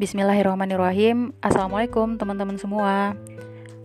Bismillahirrahmanirrahim. 0.00 1.36
Assalamualaikum 1.44 2.16
teman-teman 2.16 2.56
semua. 2.56 3.12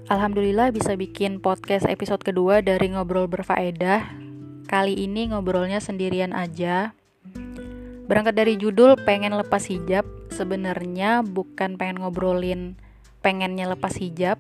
Alhamdulillah 0.07 0.71
bisa 0.71 0.96
bikin 0.96 1.44
podcast 1.44 1.83
episode 1.91 2.23
kedua 2.23 2.63
dari 2.63 2.88
Ngobrol 2.88 3.28
Berfaedah. 3.28 4.15
Kali 4.63 4.96
ini 4.96 5.28
ngobrolnya 5.28 5.83
sendirian 5.83 6.31
aja. 6.31 6.96
Berangkat 8.07 8.31
dari 8.31 8.56
judul 8.56 8.96
pengen 9.03 9.35
lepas 9.35 9.67
hijab. 9.67 10.07
Sebenarnya 10.31 11.20
bukan 11.20 11.75
pengen 11.75 11.99
ngobrolin 11.99 12.79
pengennya 13.20 13.75
lepas 13.75 13.99
hijab 13.99 14.39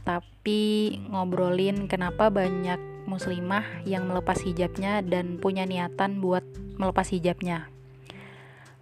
Tapi 0.00 0.96
ngobrolin 1.12 1.92
kenapa 1.92 2.32
banyak 2.32 2.80
muslimah 3.04 3.84
yang 3.84 4.08
melepas 4.08 4.40
hijabnya 4.44 5.04
Dan 5.04 5.36
punya 5.44 5.68
niatan 5.68 6.24
buat 6.24 6.48
melepas 6.80 7.12
hijabnya. 7.12 7.68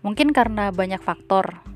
Mungkin 0.06 0.30
karena 0.30 0.70
banyak 0.70 1.02
faktor. 1.02 1.73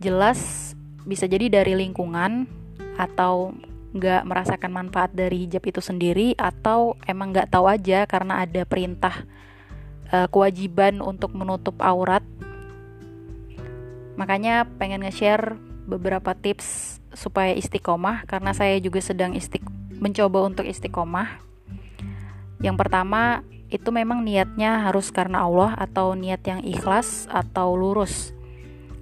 Jelas 0.00 0.72
bisa 1.04 1.28
jadi 1.28 1.52
dari 1.52 1.76
lingkungan 1.76 2.48
atau 2.96 3.52
nggak 3.90 4.22
merasakan 4.22 4.72
manfaat 4.72 5.10
dari 5.12 5.44
hijab 5.44 5.66
itu 5.66 5.82
sendiri 5.82 6.32
atau 6.38 6.94
emang 7.04 7.34
nggak 7.34 7.50
tahu 7.50 7.66
aja 7.66 8.06
karena 8.06 8.46
ada 8.46 8.62
perintah 8.62 9.26
uh, 10.08 10.24
kewajiban 10.30 11.04
untuk 11.04 11.36
menutup 11.36 11.76
aurat. 11.82 12.22
Makanya 14.14 14.68
pengen 14.78 15.04
nge-share 15.04 15.58
beberapa 15.84 16.32
tips 16.32 17.00
supaya 17.10 17.52
istiqomah 17.52 18.24
karena 18.30 18.54
saya 18.54 18.78
juga 18.78 19.02
sedang 19.02 19.34
istik 19.34 19.64
mencoba 20.00 20.46
untuk 20.46 20.64
istiqomah. 20.64 21.42
Yang 22.60 22.76
pertama, 22.76 23.42
itu 23.72 23.88
memang 23.90 24.22
niatnya 24.22 24.84
harus 24.84 25.08
karena 25.08 25.46
Allah 25.46 25.72
atau 25.78 26.12
niat 26.12 26.42
yang 26.44 26.60
ikhlas 26.60 27.26
atau 27.32 27.72
lurus. 27.74 28.36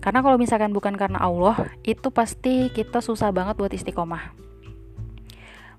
Karena 0.09 0.25
kalau 0.25 0.41
misalkan 0.41 0.73
bukan 0.73 0.97
karena 0.97 1.20
Allah, 1.20 1.69
itu 1.84 2.09
pasti 2.09 2.73
kita 2.73 3.05
susah 3.05 3.28
banget 3.28 3.61
buat 3.61 3.69
istiqomah. 3.69 4.33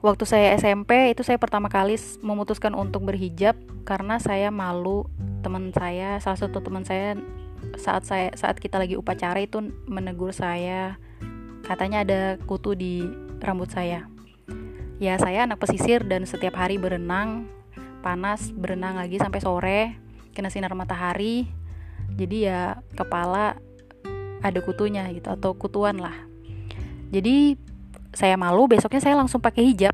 Waktu 0.06 0.24
saya 0.30 0.54
SMP 0.54 1.10
itu 1.10 1.26
saya 1.26 1.42
pertama 1.42 1.66
kali 1.66 1.98
memutuskan 2.22 2.78
untuk 2.78 3.10
berhijab 3.10 3.58
karena 3.90 4.22
saya 4.22 4.54
malu 4.54 5.10
teman 5.42 5.74
saya, 5.74 6.22
salah 6.22 6.38
satu 6.46 6.62
teman 6.62 6.86
saya 6.86 7.18
saat 7.82 8.06
saya 8.06 8.30
saat 8.38 8.62
kita 8.62 8.78
lagi 8.78 9.02
upacara 9.02 9.42
itu 9.42 9.66
menegur 9.90 10.30
saya 10.30 11.02
katanya 11.66 12.06
ada 12.06 12.22
kutu 12.46 12.78
di 12.78 13.10
rambut 13.42 13.74
saya. 13.74 14.06
Ya, 15.02 15.18
saya 15.18 15.50
anak 15.50 15.58
pesisir 15.58 16.06
dan 16.06 16.30
setiap 16.30 16.54
hari 16.54 16.78
berenang 16.78 17.50
panas 18.06 18.54
berenang 18.54 18.94
lagi 18.94 19.18
sampai 19.18 19.42
sore 19.42 19.98
kena 20.38 20.54
sinar 20.54 20.78
matahari 20.78 21.50
jadi 22.14 22.38
ya 22.38 22.62
kepala 22.94 23.58
ada 24.40 24.60
kutunya 24.64 25.08
gitu 25.12 25.30
atau 25.32 25.56
kutuan 25.56 26.00
lah. 26.00 26.16
Jadi 27.10 27.58
saya 28.14 28.36
malu 28.38 28.66
besoknya 28.70 29.02
saya 29.02 29.16
langsung 29.18 29.42
pakai 29.42 29.66
hijab. 29.70 29.94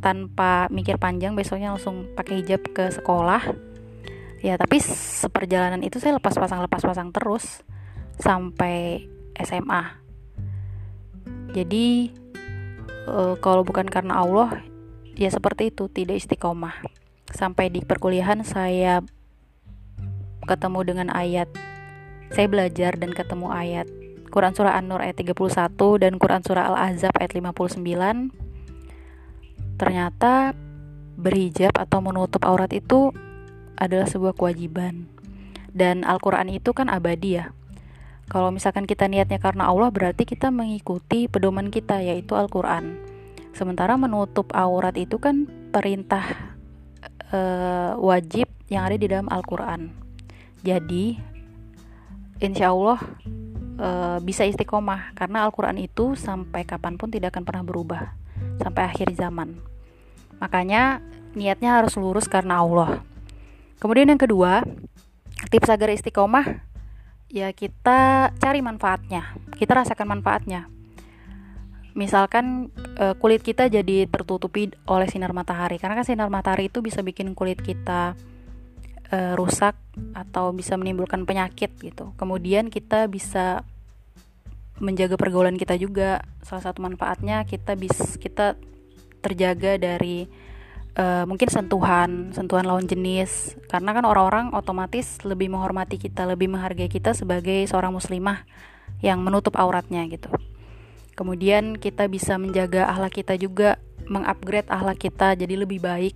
Tanpa 0.00 0.70
mikir 0.70 1.00
panjang 1.00 1.34
besoknya 1.34 1.74
langsung 1.74 2.06
pakai 2.14 2.44
hijab 2.44 2.62
ke 2.70 2.92
sekolah. 2.92 3.42
Ya 4.44 4.54
tapi 4.60 4.78
seperjalanan 4.84 5.82
itu 5.82 5.98
saya 5.98 6.20
lepas 6.20 6.36
pasang 6.36 6.62
lepas 6.62 6.84
pasang 6.84 7.10
terus 7.10 7.64
sampai 8.20 9.08
SMA 9.40 10.06
jadi 11.56 12.12
e, 13.08 13.16
kalau 13.40 13.64
bukan 13.64 13.88
karena 13.88 14.20
Allah 14.20 14.60
ya 15.16 15.32
seperti 15.32 15.72
itu 15.72 15.88
tidak 15.88 16.20
istiqomah. 16.20 16.84
Sampai 17.32 17.72
di 17.72 17.80
perkuliahan 17.80 18.44
saya 18.44 19.00
ketemu 20.44 20.80
dengan 20.84 21.08
ayat 21.10 21.48
saya 22.34 22.46
belajar 22.50 22.96
dan 22.98 23.14
ketemu 23.14 23.50
ayat 23.52 23.86
Quran 24.30 24.52
Surah 24.52 24.74
An-Nur 24.78 25.00
ayat 25.00 25.16
31 25.22 25.36
dan 26.02 26.18
Quran 26.18 26.42
Surah 26.42 26.74
Al-Ahzab 26.74 27.14
ayat 27.16 27.32
59 27.36 27.82
ternyata 29.76 30.56
berhijab 31.16 31.72
atau 31.76 32.04
menutup 32.04 32.44
aurat 32.44 32.68
itu 32.70 33.10
adalah 33.76 34.08
sebuah 34.08 34.36
kewajiban. 34.36 35.08
Dan 35.76 36.04
Al-Quran 36.04 36.48
itu 36.52 36.72
kan 36.72 36.88
abadi 36.88 37.40
ya. 37.40 37.52
Kalau 38.26 38.50
misalkan 38.50 38.88
kita 38.88 39.06
niatnya 39.06 39.38
karena 39.38 39.68
Allah 39.68 39.92
berarti 39.92 40.26
kita 40.26 40.48
mengikuti 40.50 41.28
pedoman 41.28 41.68
kita 41.68 42.00
yaitu 42.00 42.34
Al-Quran. 42.34 42.96
Sementara 43.52 43.96
menutup 43.96 44.52
aurat 44.52 44.96
itu 44.96 45.16
kan 45.16 45.48
perintah 45.72 46.56
uh, 47.32 47.96
wajib 48.00 48.48
yang 48.68 48.88
ada 48.88 48.96
di 48.98 49.06
dalam 49.08 49.28
Al-Quran. 49.30 49.92
Jadi, 50.64 51.16
insya 52.40 52.72
Allah 52.72 53.00
uh, 53.80 54.18
bisa 54.20 54.44
istiqomah. 54.44 55.12
Karena 55.16 55.44
Al-Quran 55.44 55.80
itu 55.80 56.16
sampai 56.16 56.64
kapan 56.64 56.96
pun 57.00 57.12
tidak 57.12 57.36
akan 57.36 57.44
pernah 57.44 57.64
berubah. 57.64 58.02
Sampai 58.60 58.88
akhir 58.88 59.12
zaman. 59.16 59.56
Makanya 60.40 61.00
niatnya 61.36 61.80
harus 61.80 61.96
lurus 61.96 62.28
karena 62.28 62.60
Allah. 62.60 63.04
Kemudian 63.76 64.08
yang 64.08 64.20
kedua, 64.20 64.64
tips 65.52 65.68
agar 65.68 65.92
istiqomah 65.92 66.64
ya 67.28 67.52
kita 67.52 68.32
cari 68.38 68.60
manfaatnya, 68.64 69.36
kita 69.60 69.76
rasakan 69.76 70.16
manfaatnya. 70.16 70.72
Misalkan 71.96 72.68
e, 72.96 73.16
kulit 73.16 73.40
kita 73.40 73.72
jadi 73.72 74.04
tertutupi 74.08 74.72
oleh 74.84 75.08
sinar 75.08 75.32
matahari. 75.32 75.80
Karena 75.80 75.96
kan 75.96 76.04
sinar 76.04 76.28
matahari 76.28 76.68
itu 76.68 76.84
bisa 76.84 77.00
bikin 77.00 77.32
kulit 77.32 77.60
kita 77.60 78.16
e, 79.10 79.34
rusak 79.38 79.76
atau 80.12 80.50
bisa 80.52 80.74
menimbulkan 80.74 81.24
penyakit 81.24 81.74
gitu. 81.78 82.12
Kemudian 82.18 82.68
kita 82.72 83.06
bisa 83.06 83.62
menjaga 84.82 85.16
pergaulan 85.16 85.56
kita 85.56 85.78
juga. 85.78 86.22
Salah 86.44 86.70
satu 86.70 86.84
manfaatnya 86.84 87.46
kita 87.48 87.74
bisa 87.78 88.04
kita 88.18 88.58
terjaga 89.24 89.80
dari 89.80 90.28
e, 90.94 91.04
mungkin 91.24 91.48
sentuhan 91.48 92.34
sentuhan 92.34 92.66
lawan 92.66 92.86
jenis. 92.86 93.56
Karena 93.70 93.94
kan 93.96 94.04
orang-orang 94.04 94.52
otomatis 94.52 95.22
lebih 95.22 95.50
menghormati 95.50 95.96
kita 95.98 96.26
lebih 96.26 96.50
menghargai 96.50 96.90
kita 96.90 97.14
sebagai 97.14 97.66
seorang 97.66 97.94
muslimah 97.94 98.44
yang 99.04 99.20
menutup 99.20 99.56
auratnya 99.58 100.04
gitu. 100.08 100.30
Kemudian 101.16 101.80
kita 101.80 102.12
bisa 102.12 102.36
menjaga 102.36 102.92
akhlak 102.92 103.24
kita 103.24 103.40
juga, 103.40 103.80
mengupgrade 104.04 104.68
akhlak 104.68 105.00
kita 105.00 105.32
jadi 105.32 105.64
lebih 105.64 105.80
baik. 105.80 106.12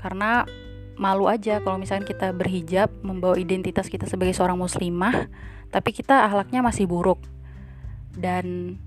Karena 0.00 0.48
malu 0.96 1.26
aja 1.26 1.58
kalau 1.62 1.78
misalnya 1.78 2.06
kita 2.06 2.30
berhijab, 2.30 2.90
membawa 3.02 3.38
identitas 3.38 3.90
kita 3.90 4.06
sebagai 4.06 4.34
seorang 4.34 4.58
muslimah, 4.58 5.26
tapi 5.70 5.90
kita 5.90 6.26
akhlaknya 6.26 6.62
masih 6.62 6.86
buruk. 6.86 7.18
Dan 8.14 8.78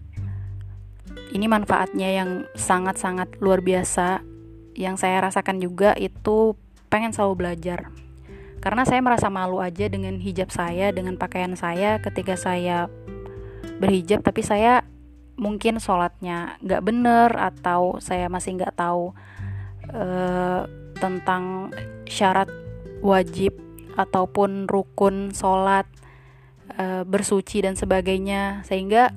ini 1.35 1.45
manfaatnya 1.51 2.07
yang 2.23 2.29
sangat-sangat 2.55 3.39
luar 3.43 3.59
biasa 3.59 4.23
yang 4.77 4.95
saya 4.95 5.19
rasakan 5.25 5.59
juga 5.59 5.97
itu 5.97 6.55
pengen 6.87 7.11
selalu 7.11 7.43
belajar. 7.43 7.91
Karena 8.63 8.87
saya 8.87 9.03
merasa 9.03 9.27
malu 9.29 9.61
aja 9.61 9.85
dengan 9.89 10.17
hijab 10.17 10.49
saya, 10.49 10.89
dengan 10.95 11.19
pakaian 11.19 11.53
saya 11.53 12.01
ketika 12.01 12.39
saya 12.39 12.89
berhijab 13.77 14.25
tapi 14.25 14.41
saya 14.41 14.81
mungkin 15.37 15.77
sholatnya 15.77 16.57
nggak 16.65 16.81
bener 16.81 17.29
atau 17.37 18.01
saya 18.01 18.25
masih 18.25 18.57
nggak 18.57 18.73
tahu 18.73 19.13
uh, 19.93 20.65
tentang 20.97 21.73
syarat 22.09 22.49
wajib 22.99 23.55
ataupun 23.97 24.69
rukun 24.69 25.33
sholat 25.33 25.85
uh, 26.77 27.05
bersuci 27.05 27.65
dan 27.65 27.77
sebagainya. 27.77 28.65
Sehingga 28.65 29.13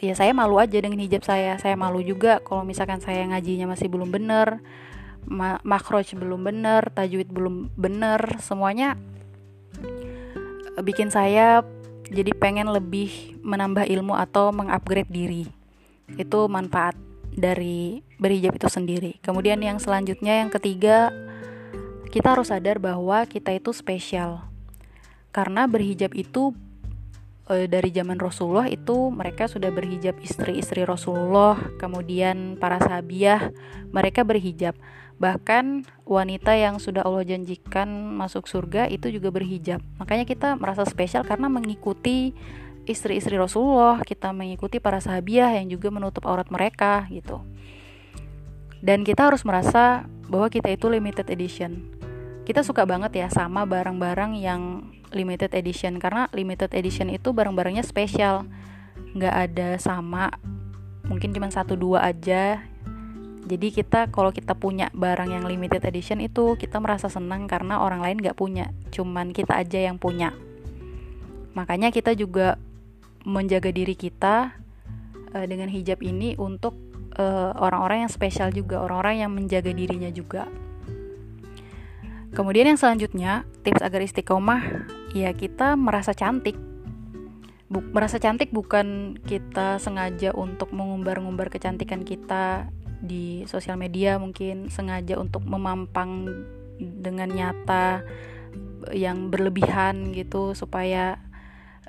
ya 0.00 0.14
saya 0.16 0.32
malu 0.36 0.60
aja 0.60 0.76
dengan 0.80 1.00
hijab 1.00 1.24
saya. 1.24 1.56
Saya 1.60 1.74
malu 1.74 2.00
juga 2.00 2.40
kalau 2.44 2.62
misalkan 2.62 3.00
saya 3.00 3.24
ngajinya 3.28 3.72
masih 3.72 3.88
belum 3.88 4.12
bener 4.12 4.60
ma 5.24 5.56
makroj 5.64 6.04
belum 6.20 6.44
bener 6.44 6.92
tajwid 6.92 7.32
belum 7.32 7.72
bener 7.80 8.20
semuanya 8.44 8.92
bikin 10.82 11.08
saya 11.08 11.64
jadi 12.10 12.34
pengen 12.34 12.68
lebih 12.68 13.38
menambah 13.40 13.86
ilmu 13.86 14.12
atau 14.12 14.52
mengupgrade 14.52 15.08
diri. 15.08 15.48
Itu 16.20 16.50
manfaat 16.52 16.98
dari 17.34 18.06
berhijab 18.18 18.56
itu 18.56 18.68
sendiri. 18.70 19.12
Kemudian 19.20 19.58
yang 19.60 19.82
selanjutnya 19.82 20.40
yang 20.42 20.50
ketiga 20.50 21.10
kita 22.14 22.38
harus 22.38 22.54
sadar 22.54 22.78
bahwa 22.78 23.26
kita 23.26 23.50
itu 23.50 23.74
spesial. 23.74 24.46
Karena 25.34 25.66
berhijab 25.66 26.14
itu 26.14 26.54
e, 27.50 27.66
dari 27.66 27.90
zaman 27.90 28.22
Rasulullah 28.22 28.70
itu 28.70 29.10
mereka 29.10 29.50
sudah 29.50 29.74
berhijab 29.74 30.14
istri-istri 30.22 30.86
Rasulullah 30.86 31.58
kemudian 31.82 32.54
para 32.62 32.78
sahabiah 32.78 33.50
mereka 33.90 34.22
berhijab. 34.22 34.78
Bahkan 35.18 35.86
wanita 36.06 36.54
yang 36.58 36.78
sudah 36.82 37.06
Allah 37.06 37.26
janjikan 37.26 37.86
masuk 38.14 38.46
surga 38.46 38.90
itu 38.90 39.10
juga 39.10 39.30
berhijab. 39.30 39.82
Makanya 39.98 40.26
kita 40.26 40.54
merasa 40.58 40.86
spesial 40.86 41.26
karena 41.26 41.50
mengikuti 41.50 42.34
istri-istri 42.84 43.36
Rasulullah 43.40 44.00
kita 44.04 44.32
mengikuti 44.32 44.80
para 44.80 45.00
sahabiah 45.00 45.56
yang 45.56 45.72
juga 45.72 45.88
menutup 45.88 46.24
aurat 46.28 46.48
mereka 46.52 47.08
gitu. 47.08 47.40
Dan 48.84 49.00
kita 49.00 49.32
harus 49.32 49.42
merasa 49.48 50.04
bahwa 50.28 50.52
kita 50.52 50.68
itu 50.68 50.92
limited 50.92 51.24
edition. 51.32 51.88
Kita 52.44 52.60
suka 52.60 52.84
banget 52.84 53.16
ya 53.16 53.28
sama 53.32 53.64
barang-barang 53.64 54.36
yang 54.36 54.92
limited 55.16 55.56
edition 55.56 55.96
karena 55.96 56.28
limited 56.36 56.68
edition 56.76 57.08
itu 57.08 57.32
barang-barangnya 57.32 57.80
spesial. 57.80 58.44
Nggak 59.16 59.34
ada 59.48 59.68
sama 59.80 60.28
mungkin 61.08 61.32
cuma 61.32 61.48
satu 61.48 61.80
dua 61.80 62.04
aja. 62.04 62.60
Jadi 63.44 63.72
kita 63.72 64.08
kalau 64.12 64.32
kita 64.32 64.56
punya 64.56 64.88
barang 64.92 65.32
yang 65.32 65.44
limited 65.48 65.80
edition 65.84 66.20
itu 66.20 66.56
kita 66.56 66.80
merasa 66.80 67.08
senang 67.08 67.48
karena 67.48 67.80
orang 67.80 68.04
lain 68.04 68.20
nggak 68.20 68.36
punya. 68.36 68.72
Cuman 68.92 69.32
kita 69.32 69.56
aja 69.56 69.80
yang 69.80 69.96
punya. 69.96 70.36
Makanya 71.56 71.88
kita 71.88 72.12
juga 72.12 72.60
menjaga 73.24 73.72
diri 73.72 73.96
kita 73.96 74.52
uh, 75.32 75.46
dengan 75.48 75.72
hijab 75.72 76.04
ini 76.04 76.36
untuk 76.36 76.76
eh, 77.14 77.52
orang-orang 77.56 77.98
uh, 77.98 78.02
yang 78.06 78.12
spesial 78.12 78.50
juga 78.50 78.82
orang-orang 78.84 79.24
yang 79.24 79.32
menjaga 79.32 79.72
dirinya 79.72 80.10
juga. 80.12 80.46
Kemudian 82.34 82.66
yang 82.66 82.80
selanjutnya 82.80 83.46
tips 83.62 83.78
agar 83.78 84.02
istiqomah 84.02 84.62
ya 85.14 85.30
kita 85.30 85.78
merasa 85.78 86.10
cantik. 86.10 86.58
Buk, 87.70 87.86
merasa 87.94 88.18
cantik 88.18 88.50
bukan 88.50 89.16
kita 89.22 89.78
sengaja 89.78 90.34
untuk 90.34 90.74
mengumbar-ngumbar 90.74 91.48
kecantikan 91.48 92.02
kita 92.02 92.68
di 92.98 93.46
sosial 93.46 93.78
media 93.78 94.18
mungkin 94.18 94.68
sengaja 94.68 95.14
untuk 95.16 95.46
memampang 95.46 96.26
dengan 96.78 97.30
nyata 97.30 98.02
yang 98.92 99.32
berlebihan 99.32 100.12
gitu 100.12 100.52
supaya 100.52 101.23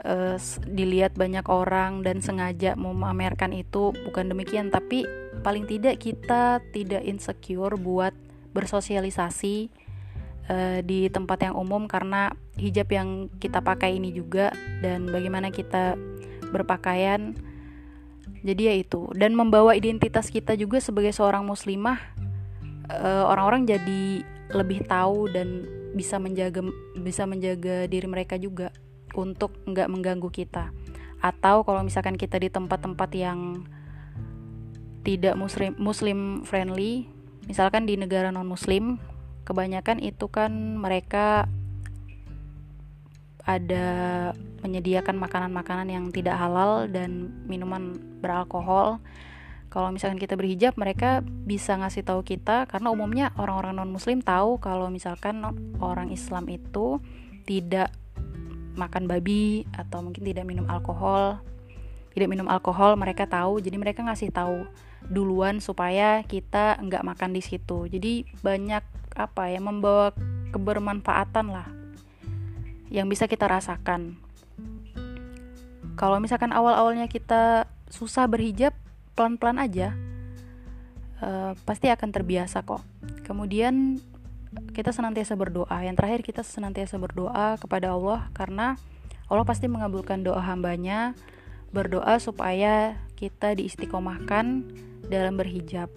uh, 0.03 0.35
dilihat 0.67 1.15
banyak 1.15 1.45
orang 1.47 2.03
dan 2.03 2.19
sengaja 2.19 2.75
memamerkan 2.75 3.55
itu 3.55 3.95
bukan 4.09 4.31
demikian. 4.31 4.73
Tapi 4.73 5.07
paling 5.45 5.69
tidak 5.69 6.03
kita 6.03 6.59
tidak 6.75 7.05
insecure 7.05 7.77
buat 7.79 8.11
bersosialisasi 8.51 9.69
uh, 10.51 10.79
di 10.83 11.07
tempat 11.07 11.47
yang 11.47 11.55
umum 11.55 11.87
karena 11.87 12.33
hijab 12.59 12.91
yang 12.91 13.27
kita 13.39 13.63
pakai 13.63 13.95
ini 13.95 14.11
juga 14.11 14.51
dan 14.83 15.07
bagaimana 15.07 15.53
kita 15.53 15.95
berpakaian. 16.51 17.37
Jadi 18.45 18.61
ya 18.61 18.73
itu. 18.77 19.09
Dan 19.17 19.33
membawa 19.33 19.73
identitas 19.73 20.29
kita 20.29 20.53
juga 20.53 20.77
sebagai 20.77 21.13
seorang 21.13 21.45
muslimah 21.45 21.97
uh, 22.89 23.25
orang-orang 23.29 23.65
jadi 23.65 24.21
lebih 24.53 24.85
tahu 24.85 25.29
dan 25.33 25.65
bisa 25.95 26.21
menjaga 26.21 26.61
bisa 26.99 27.23
menjaga 27.25 27.87
diri 27.87 28.05
mereka 28.05 28.35
juga 28.37 28.69
untuk 29.15 29.55
nggak 29.65 29.89
mengganggu 29.89 30.29
kita 30.29 30.71
atau 31.23 31.65
kalau 31.65 31.81
misalkan 31.81 32.19
kita 32.19 32.37
di 32.37 32.53
tempat-tempat 32.53 33.09
yang 33.17 33.65
tidak 35.01 35.33
muslim 35.39 35.73
muslim 35.79 36.19
friendly 36.45 37.09
misalkan 37.49 37.89
di 37.89 37.97
negara 37.97 38.29
non 38.29 38.45
muslim 38.45 39.01
kebanyakan 39.45 40.01
itu 40.01 40.27
kan 40.29 40.51
mereka 40.77 41.49
ada 43.45 43.85
menyediakan 44.65 45.21
makanan-makanan 45.21 45.87
yang 45.93 46.05
tidak 46.09 46.33
halal 46.33 46.89
dan 46.89 47.29
minuman 47.45 47.93
beralkohol. 48.17 48.97
Kalau 49.69 49.93
misalkan 49.93 50.17
kita 50.17 50.33
berhijab, 50.33 50.73
mereka 50.81 51.21
bisa 51.21 51.77
ngasih 51.77 52.01
tahu 52.01 52.25
kita 52.25 52.65
karena 52.65 52.89
umumnya 52.89 53.29
orang-orang 53.37 53.77
non-muslim 53.77 54.25
tahu 54.25 54.57
kalau 54.57 54.89
misalkan 54.89 55.45
orang 55.77 56.09
Islam 56.09 56.49
itu 56.49 56.97
tidak 57.45 57.93
makan 58.75 59.07
babi 59.09 59.63
atau 59.73 60.03
mungkin 60.03 60.23
tidak 60.23 60.45
minum 60.45 60.67
alkohol. 60.69 61.39
Tidak 62.15 62.31
minum 62.31 62.47
alkohol, 62.47 62.95
mereka 62.95 63.27
tahu. 63.27 63.59
Jadi 63.59 63.75
mereka 63.75 64.03
ngasih 64.03 64.31
tahu 64.31 64.63
duluan 65.11 65.59
supaya 65.59 66.23
kita 66.23 66.79
nggak 66.79 67.03
makan 67.03 67.35
di 67.35 67.41
situ. 67.43 67.91
Jadi 67.91 68.23
banyak 68.39 68.83
apa 69.15 69.47
ya 69.47 69.63
membawa 69.63 70.11
kebermanfaatan 70.51 71.47
lah 71.51 71.67
yang 72.91 73.07
bisa 73.11 73.27
kita 73.27 73.47
rasakan. 73.47 74.19
Kalau 75.95 76.19
misalkan 76.19 76.51
awal-awalnya 76.51 77.07
kita 77.07 77.71
susah 77.87 78.27
berhijab, 78.27 78.75
pelan-pelan 79.15 79.63
aja, 79.63 79.95
uh, 81.23 81.55
pasti 81.63 81.87
akan 81.87 82.11
terbiasa 82.11 82.67
kok. 82.67 82.83
Kemudian 83.23 84.03
kita 84.73 84.91
senantiasa 84.91 85.35
berdoa. 85.39 85.83
Yang 85.83 85.95
terakhir 85.99 86.21
kita 86.23 86.41
senantiasa 86.43 86.99
berdoa 86.99 87.59
kepada 87.59 87.93
Allah 87.95 88.27
karena 88.35 88.79
Allah 89.27 89.45
pasti 89.47 89.65
mengabulkan 89.71 90.21
doa 90.21 90.41
hambanya. 90.41 91.13
Berdoa 91.75 92.21
supaya 92.23 92.95
kita 93.19 93.55
diistiqomahkan 93.57 94.63
dalam 95.11 95.35
berhijab. 95.35 95.91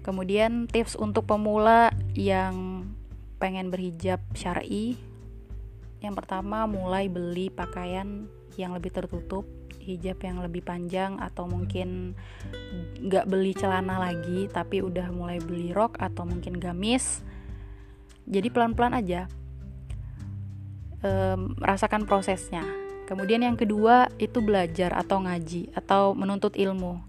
Kemudian 0.00 0.70
tips 0.70 0.94
untuk 0.94 1.26
pemula 1.26 1.90
yang 2.14 2.86
pengen 3.40 3.72
berhijab 3.72 4.20
syar'i 4.36 5.00
yang 6.00 6.16
pertama 6.16 6.64
mulai 6.64 7.12
beli 7.12 7.52
pakaian 7.52 8.24
yang 8.56 8.72
lebih 8.72 8.92
tertutup 8.92 9.44
hijab 9.80 10.20
yang 10.20 10.40
lebih 10.44 10.60
panjang 10.60 11.16
atau 11.20 11.48
mungkin 11.48 12.12
nggak 13.00 13.28
beli 13.28 13.56
celana 13.56 13.96
lagi 13.96 14.48
tapi 14.52 14.84
udah 14.84 15.08
mulai 15.12 15.40
beli 15.40 15.72
rok 15.72 15.96
atau 16.00 16.28
mungkin 16.28 16.60
gamis 16.60 17.24
jadi 18.30 18.48
pelan-pelan 18.48 18.94
aja. 18.94 19.26
Um, 21.02 21.58
rasakan 21.58 22.06
prosesnya. 22.06 22.62
Kemudian 23.10 23.42
yang 23.42 23.58
kedua 23.58 24.06
itu 24.22 24.38
belajar 24.38 24.94
atau 24.94 25.18
ngaji 25.26 25.74
atau 25.74 26.14
menuntut 26.14 26.54
ilmu. 26.54 27.02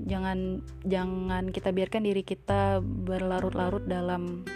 Jangan 0.00 0.64
jangan 0.88 1.52
kita 1.52 1.76
biarkan 1.76 2.08
diri 2.08 2.24
kita 2.24 2.80
berlarut-larut 2.80 3.84
dalam 3.84 4.48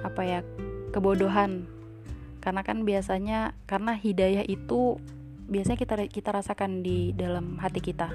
apa 0.00 0.22
ya 0.24 0.40
kebodohan. 0.96 1.68
Karena 2.40 2.64
kan 2.64 2.88
biasanya 2.88 3.52
karena 3.68 3.92
hidayah 3.92 4.46
itu 4.48 4.96
biasanya 5.50 5.76
kita 5.76 5.94
kita 6.08 6.30
rasakan 6.32 6.80
di 6.80 7.12
dalam 7.12 7.60
hati 7.60 7.84
kita. 7.84 8.08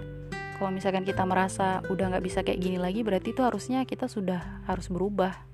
Kalau 0.57 0.71
misalkan 0.73 1.05
kita 1.05 1.21
merasa 1.27 1.85
udah 1.91 2.17
nggak 2.17 2.25
bisa 2.25 2.39
kayak 2.41 2.63
gini 2.63 2.81
lagi 2.81 3.05
berarti 3.05 3.35
itu 3.35 3.43
harusnya 3.43 3.83
kita 3.85 4.07
sudah 4.09 4.63
harus 4.65 4.87
berubah 4.87 5.52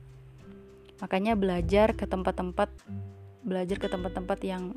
makanya 0.99 1.33
belajar 1.35 1.95
ke 1.95 2.05
tempat-tempat 2.05 2.69
belajar 3.43 3.77
ke 3.79 3.87
tempat-tempat 3.87 4.39
yang 4.43 4.75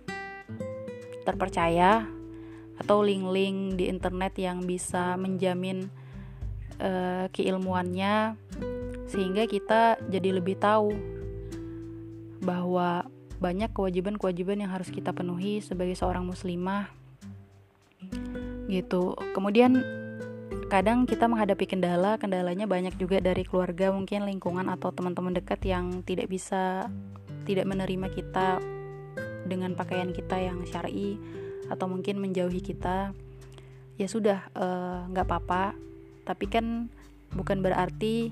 terpercaya 1.22 2.06
atau 2.78 3.04
link-link 3.04 3.78
di 3.78 3.86
internet 3.86 4.34
yang 4.38 4.64
bisa 4.64 5.14
menjamin 5.19 5.86
uh, 6.82 7.28
keilmuannya 7.30 8.34
sehingga 9.06 9.44
kita 9.44 10.00
jadi 10.08 10.40
lebih 10.40 10.56
tahu 10.56 10.91
bahwa 12.43 13.06
banyak 13.38 13.70
kewajiban-kewajiban 13.74 14.67
yang 14.67 14.70
harus 14.70 14.91
kita 14.91 15.14
penuhi 15.14 15.62
sebagai 15.62 15.94
seorang 15.98 16.26
muslimah 16.26 16.91
gitu. 18.70 19.14
Kemudian 19.34 20.02
kadang 20.69 21.05
kita 21.05 21.29
menghadapi 21.29 21.65
kendala 21.69 22.17
kendalanya 22.17 22.65
banyak 22.65 22.97
juga 22.97 23.21
dari 23.21 23.44
keluarga 23.44 23.93
mungkin 23.93 24.25
lingkungan 24.25 24.69
atau 24.69 24.93
teman-teman 24.93 25.37
dekat 25.37 25.61
yang 25.65 26.05
tidak 26.05 26.29
bisa 26.29 26.89
tidak 27.44 27.67
menerima 27.67 28.09
kita 28.13 28.63
dengan 29.47 29.75
pakaian 29.75 30.15
kita 30.15 30.39
yang 30.39 30.63
syari 30.65 31.19
atau 31.71 31.87
mungkin 31.91 32.19
menjauhi 32.23 32.63
kita. 32.63 33.15
Ya 34.01 34.06
sudah 34.09 34.49
eh, 34.56 34.99
nggak 35.13 35.27
uh, 35.27 35.29
apa-apa. 35.29 35.77
Tapi 36.23 36.44
kan 36.49 36.89
bukan 37.35 37.61
berarti 37.61 38.31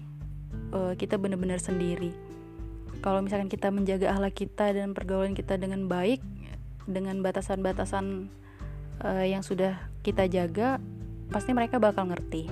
uh, 0.71 0.95
kita 0.95 1.19
benar-benar 1.19 1.59
sendiri. 1.59 2.15
Kalau 3.01 3.25
misalkan 3.25 3.49
kita 3.49 3.73
menjaga 3.73 4.13
akhlak 4.13 4.37
kita 4.37 4.77
dan 4.77 4.93
pergaulan 4.93 5.33
kita 5.33 5.57
dengan 5.57 5.89
baik 5.89 6.21
dengan 6.85 7.23
batasan-batasan 7.25 8.29
uh, 9.03 9.25
yang 9.25 9.41
sudah 9.41 9.79
kita 10.05 10.29
jaga 10.29 10.79
pasti 11.31 11.55
mereka 11.55 11.79
bakal 11.79 12.11
ngerti. 12.11 12.51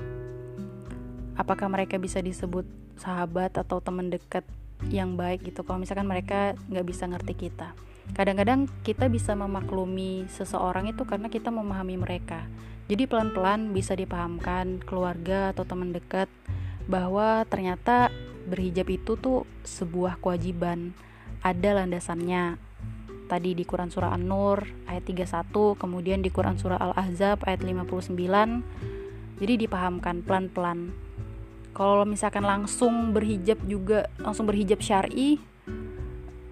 Apakah 1.34 1.70
mereka 1.70 1.98
bisa 1.98 2.22
disebut 2.22 2.66
sahabat 2.98 3.54
atau 3.58 3.78
teman 3.78 4.10
dekat 4.10 4.42
yang 4.90 5.18
baik 5.18 5.46
gitu? 5.46 5.66
Kalau 5.66 5.82
misalkan 5.82 6.06
mereka 6.06 6.54
nggak 6.70 6.86
bisa 6.86 7.06
ngerti 7.06 7.34
kita. 7.34 7.74
Kadang-kadang 8.14 8.70
kita 8.86 9.10
bisa 9.12 9.36
memaklumi 9.36 10.26
seseorang 10.32 10.88
itu 10.88 11.04
karena 11.04 11.28
kita 11.28 11.52
memahami 11.52 12.00
mereka. 12.00 12.46
Jadi 12.88 13.04
pelan-pelan 13.04 13.76
bisa 13.76 13.92
dipahamkan 13.92 14.80
keluarga 14.80 15.52
atau 15.52 15.68
teman 15.68 15.92
dekat 15.92 16.30
bahwa 16.88 17.44
ternyata 17.44 18.08
berhijab 18.48 18.88
itu 18.88 19.20
tuh 19.20 19.44
sebuah 19.60 20.16
kewajiban 20.24 20.96
ada 21.44 21.84
landasannya 21.84 22.56
tadi 23.28 23.52
di 23.52 23.68
Quran 23.68 23.92
surah 23.92 24.16
An-Nur 24.16 24.88
ayat 24.88 25.04
31 25.04 25.52
kemudian 25.76 26.24
di 26.24 26.32
Quran 26.32 26.56
surah 26.56 26.80
Al-Ahzab 26.80 27.44
ayat 27.44 27.60
59 27.60 28.16
jadi 29.38 29.54
dipahamkan 29.54 30.26
pelan-pelan. 30.26 30.90
Kalau 31.70 32.02
misalkan 32.02 32.42
langsung 32.42 33.14
berhijab 33.14 33.62
juga 33.62 34.10
langsung 34.18 34.50
berhijab 34.50 34.82
syari 34.82 35.38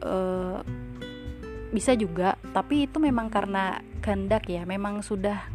uh, 0.07 0.63
bisa 1.75 1.99
juga. 1.99 2.39
Tapi 2.55 2.87
itu 2.87 3.03
memang 3.03 3.27
karena 3.27 3.83
kehendak 3.99 4.47
ya 4.47 4.63
memang 4.63 5.03
sudah 5.03 5.51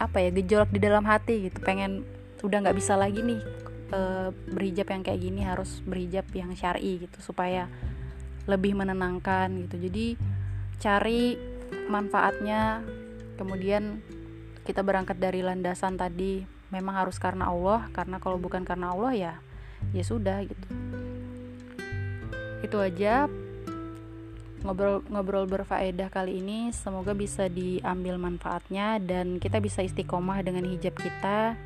apa 0.00 0.24
ya 0.24 0.32
gejolak 0.32 0.72
di 0.72 0.80
dalam 0.80 1.04
hati 1.04 1.52
gitu. 1.52 1.60
Pengen 1.60 2.00
udah 2.40 2.64
nggak 2.64 2.76
bisa 2.80 2.96
lagi 2.96 3.20
nih 3.20 3.40
uh, 3.92 4.32
berhijab 4.56 4.88
yang 4.88 5.04
kayak 5.04 5.20
gini 5.20 5.44
harus 5.44 5.84
berhijab 5.84 6.24
yang 6.32 6.56
syari 6.56 7.04
gitu 7.04 7.20
supaya 7.20 7.68
lebih 8.48 8.72
menenangkan 8.72 9.52
gitu. 9.68 9.76
Jadi 9.84 10.16
cari 10.80 11.36
manfaatnya 11.86 12.80
kemudian 13.36 14.00
kita 14.64 14.80
berangkat 14.80 15.20
dari 15.20 15.44
landasan 15.44 16.00
tadi 16.00 16.42
memang 16.72 17.04
harus 17.04 17.20
karena 17.20 17.52
Allah 17.52 17.86
karena 17.92 18.16
kalau 18.16 18.40
bukan 18.40 18.64
karena 18.64 18.96
Allah 18.96 19.12
ya 19.12 19.34
ya 19.92 20.04
sudah 20.04 20.44
gitu. 20.44 20.68
Itu 22.64 22.76
aja. 22.80 23.28
Ngobrol 24.60 25.00
ngobrol 25.08 25.48
berfaedah 25.48 26.12
kali 26.12 26.44
ini 26.44 26.68
semoga 26.76 27.16
bisa 27.16 27.48
diambil 27.48 28.20
manfaatnya 28.20 29.00
dan 29.00 29.40
kita 29.40 29.56
bisa 29.56 29.80
istiqomah 29.80 30.44
dengan 30.44 30.68
hijab 30.68 30.92
kita. 31.00 31.56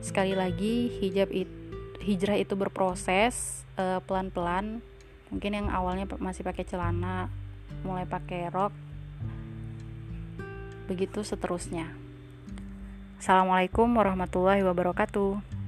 Sekali 0.00 0.32
lagi 0.32 0.88
hijab 1.04 1.28
itu 1.28 1.52
hijrah 2.00 2.40
itu 2.40 2.56
berproses 2.56 3.62
uh, 3.76 4.00
pelan-pelan. 4.08 4.80
Mungkin 5.28 5.52
yang 5.52 5.68
awalnya 5.68 6.08
masih 6.16 6.42
pakai 6.42 6.64
celana 6.64 7.28
mulai 7.84 8.04
pakai 8.04 8.52
rok 8.52 8.72
begitu 10.90 11.22
seterusnya. 11.22 11.86
Assalamualaikum 13.20 13.86
warahmatullahi 13.94 14.64
wabarakatuh 14.66 15.59